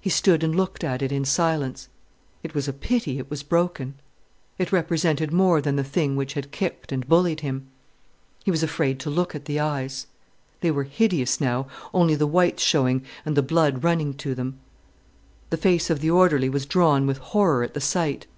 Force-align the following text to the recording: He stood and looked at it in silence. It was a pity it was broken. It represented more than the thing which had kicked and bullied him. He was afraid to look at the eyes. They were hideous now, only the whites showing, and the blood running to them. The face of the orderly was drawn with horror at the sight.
He 0.00 0.08
stood 0.08 0.44
and 0.44 0.54
looked 0.54 0.84
at 0.84 1.02
it 1.02 1.10
in 1.10 1.24
silence. 1.24 1.88
It 2.44 2.54
was 2.54 2.68
a 2.68 2.72
pity 2.72 3.18
it 3.18 3.28
was 3.28 3.42
broken. 3.42 3.94
It 4.56 4.70
represented 4.70 5.32
more 5.32 5.60
than 5.60 5.74
the 5.74 5.82
thing 5.82 6.14
which 6.14 6.34
had 6.34 6.52
kicked 6.52 6.92
and 6.92 7.08
bullied 7.08 7.40
him. 7.40 7.66
He 8.44 8.52
was 8.52 8.62
afraid 8.62 9.00
to 9.00 9.10
look 9.10 9.34
at 9.34 9.46
the 9.46 9.58
eyes. 9.58 10.06
They 10.60 10.70
were 10.70 10.84
hideous 10.84 11.40
now, 11.40 11.66
only 11.92 12.14
the 12.14 12.24
whites 12.24 12.62
showing, 12.62 13.04
and 13.26 13.36
the 13.36 13.42
blood 13.42 13.82
running 13.82 14.14
to 14.18 14.32
them. 14.32 14.60
The 15.50 15.56
face 15.56 15.90
of 15.90 15.98
the 15.98 16.10
orderly 16.12 16.48
was 16.48 16.64
drawn 16.64 17.08
with 17.08 17.18
horror 17.18 17.64
at 17.64 17.74
the 17.74 17.80
sight. 17.80 18.28